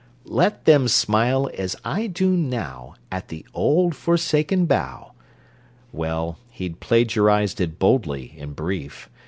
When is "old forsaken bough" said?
3.53-5.11